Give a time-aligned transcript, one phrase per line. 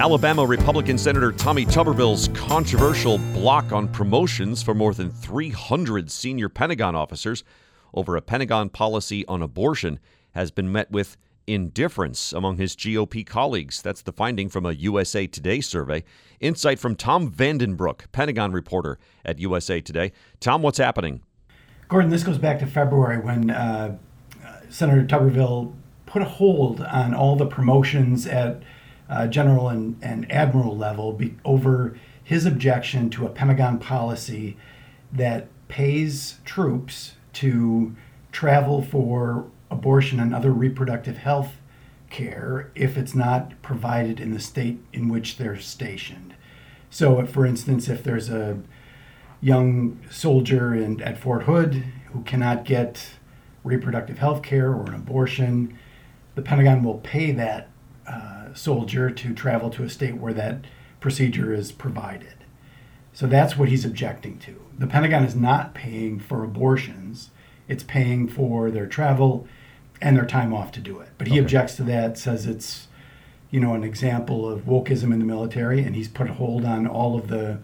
[0.00, 6.96] Alabama Republican Senator Tommy Tuberville's controversial block on promotions for more than 300 senior Pentagon
[6.96, 7.44] officers
[7.94, 10.00] over a Pentagon policy on abortion
[10.32, 13.80] has been met with indifference among his GOP colleagues.
[13.80, 16.02] That's the finding from a USA Today survey.
[16.40, 20.10] Insight from Tom Vanden Brook, Pentagon reporter at USA Today.
[20.40, 21.22] Tom, what's happening?
[21.86, 23.96] Gordon, this goes back to February when uh,
[24.68, 25.72] Senator Tuberville
[26.04, 28.60] put a hold on all the promotions at
[29.08, 34.56] uh, general and, and admiral level be, over his objection to a Pentagon policy
[35.12, 37.94] that pays troops to
[38.32, 41.52] travel for abortion and other reproductive health
[42.10, 46.34] care if it's not provided in the state in which they're stationed.
[46.90, 48.58] So, for instance, if there's a
[49.40, 53.14] young soldier in, at Fort Hood who cannot get
[53.64, 55.76] reproductive health care or an abortion,
[56.34, 57.68] the Pentagon will pay that
[58.06, 60.64] uh, soldier to travel to a state where that
[61.00, 62.34] procedure is provided.
[63.12, 64.60] So that's what he's objecting to.
[64.76, 67.30] The Pentagon is not paying for abortions,
[67.68, 69.46] it's paying for their travel
[70.00, 71.10] and their time off to do it.
[71.16, 71.40] But he okay.
[71.40, 72.88] objects to that, says it's
[73.50, 76.86] you know an example of wokeism in the military, and he's put a hold on
[76.86, 77.60] all of the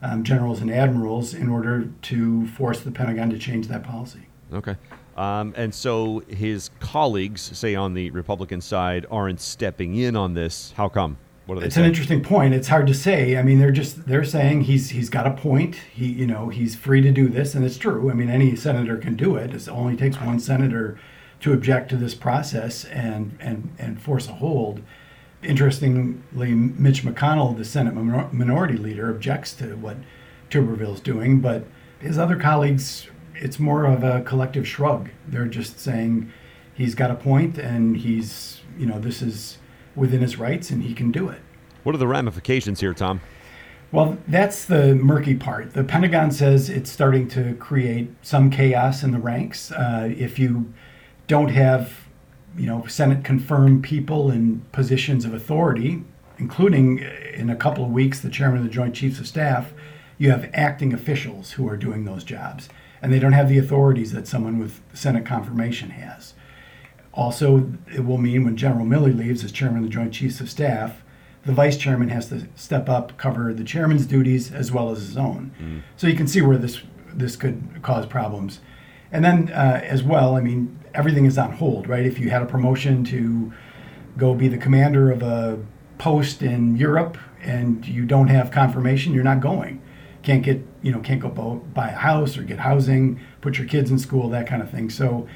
[0.00, 4.26] um, generals and admirals in order to force the Pentagon to change that policy.
[4.52, 4.76] Okay.
[5.16, 10.72] Um, and so his colleagues, say on the Republican side, aren't stepping in on this.
[10.76, 11.18] How come?
[11.46, 11.66] What are they?
[11.66, 11.86] It's saying?
[11.86, 12.54] an interesting point.
[12.54, 13.36] It's hard to say.
[13.36, 15.76] I mean, they're just they're saying he's he's got a point.
[15.92, 18.10] He you know he's free to do this, and it's true.
[18.10, 19.52] I mean, any senator can do it.
[19.52, 20.98] It only takes one senator
[21.40, 24.80] to object to this process and and and force a hold.
[25.42, 29.96] Interestingly, Mitch McConnell, the Senate minority leader, objects to what
[30.50, 31.64] Tuberville's doing, but
[31.98, 33.08] his other colleagues
[33.42, 35.10] it's more of a collective shrug.
[35.26, 36.32] They're just saying
[36.74, 39.58] he's got a point and he's, you know, this is
[39.96, 41.40] within his rights and he can do it.
[41.82, 43.20] What are the ramifications here, Tom?
[43.90, 45.74] Well, that's the murky part.
[45.74, 49.70] The Pentagon says it's starting to create some chaos in the ranks.
[49.70, 50.72] Uh, if you
[51.26, 51.92] don't have,
[52.56, 56.04] you know, Senate confirmed people in positions of authority,
[56.38, 57.00] including
[57.34, 59.72] in a couple of weeks the chairman of the Joint Chiefs of Staff,
[60.22, 62.68] you have acting officials who are doing those jobs
[63.02, 66.34] and they don't have the authorities that someone with Senate confirmation has.
[67.12, 70.48] Also, it will mean when General Milley leaves as chairman of the Joint Chiefs of
[70.48, 71.02] Staff,
[71.44, 75.16] the vice chairman has to step up, cover the chairman's duties as well as his
[75.16, 75.50] own.
[75.60, 75.82] Mm.
[75.96, 78.60] So you can see where this this could cause problems.
[79.10, 82.06] And then uh, as well, I mean, everything is on hold, right?
[82.06, 83.52] If you had a promotion to
[84.16, 85.58] go be the commander of a
[85.98, 89.82] post in Europe and you don't have confirmation, you're not going
[90.22, 91.28] can't get you know can't go
[91.74, 94.90] buy a house or get housing, put your kids in school, that kind of thing.
[94.90, 95.26] So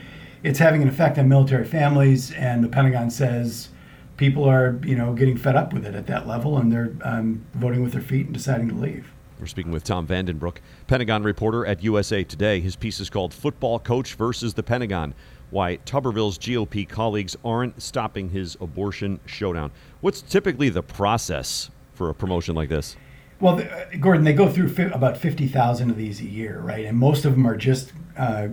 [0.42, 3.68] it's having an effect on military families, and the Pentagon says
[4.16, 7.44] people are you know getting fed up with it at that level, and they're um,
[7.54, 9.12] voting with their feet and deciding to leave.
[9.38, 12.60] We're speaking with Tom Vanden Brook, Pentagon reporter at USA Today.
[12.60, 15.14] His piece is called "Football Coach versus the Pentagon."
[15.50, 19.70] Why Tuberville's GOP colleagues aren't stopping his abortion showdown.
[20.00, 22.96] What's typically the process for a promotion like this?
[23.40, 26.84] Well, the, uh, Gordon, they go through fi- about 50,000 of these a year, right?
[26.84, 28.48] And most of them are just uh,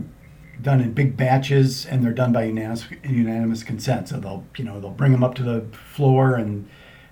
[0.62, 4.10] done in big batches and they're done by unanimous, unanimous consent.
[4.10, 6.68] So they'll, you know, they'll bring them up to the floor and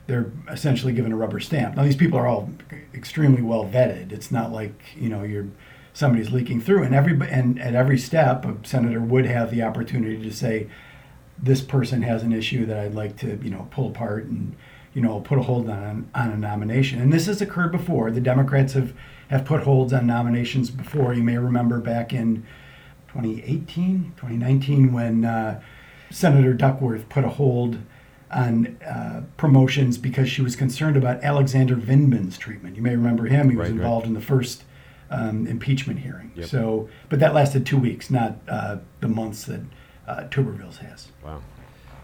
[0.08, 1.76] they're essentially given a rubber stamp.
[1.76, 2.50] Now, these people are all
[2.94, 4.12] extremely well vetted.
[4.12, 5.48] It's not like, you know, you're
[5.94, 10.18] somebody's leaking through and every and at every step a senator would have the opportunity
[10.22, 10.70] to say
[11.38, 14.56] this person has an issue that I'd like to, you know, pull apart and
[14.94, 17.02] you know, put a hold on on a nomination.
[17.02, 18.12] And this has occurred before.
[18.12, 18.94] The Democrats have
[19.29, 21.13] have put holds on nominations before.
[21.13, 22.46] You may remember back in
[23.07, 25.62] 2018, 2019, when uh,
[26.09, 27.78] Senator Duckworth put a hold
[28.29, 32.75] on uh, promotions because she was concerned about Alexander Vindman's treatment.
[32.75, 33.50] You may remember him.
[33.50, 34.09] He was right, involved right.
[34.09, 34.63] in the first
[35.09, 36.31] um, impeachment hearing.
[36.35, 36.47] Yep.
[36.47, 39.62] So, but that lasted two weeks, not uh, the months that
[40.08, 41.09] uh, Tuberville's has.
[41.23, 41.41] Wow.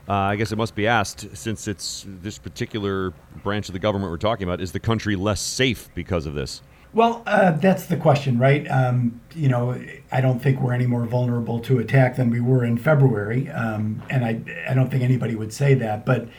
[0.09, 3.13] Uh, I guess it must be asked, since it's this particular
[3.43, 6.61] branch of the government we're talking about, is the country less safe because of this?
[6.93, 8.65] Well, uh, that's the question, right?
[8.71, 9.79] Um, you know,
[10.11, 14.01] I don't think we're any more vulnerable to attack than we were in February, um,
[14.09, 14.39] and I,
[14.69, 16.05] I don't think anybody would say that.
[16.05, 16.29] But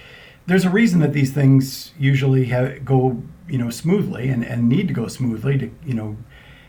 [0.46, 4.88] there's a reason that these things usually have, go, you know, smoothly and, and need
[4.88, 6.16] to go smoothly to, you know,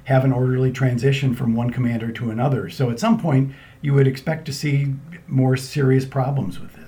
[0.03, 2.69] have an orderly transition from one commander to another.
[2.69, 4.95] So at some point, you would expect to see
[5.27, 6.78] more serious problems with this.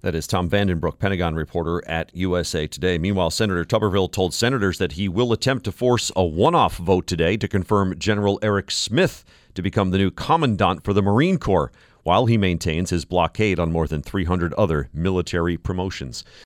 [0.00, 2.98] That is Tom Vanden Brook, Pentagon reporter at USA Today.
[2.98, 7.08] Meanwhile, Senator Tuberville told senators that he will attempt to force a one off vote
[7.08, 9.24] today to confirm General Eric Smith
[9.54, 11.72] to become the new commandant for the Marine Corps,
[12.04, 16.22] while he maintains his blockade on more than 300 other military promotions.